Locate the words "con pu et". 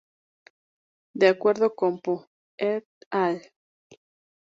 1.75-2.87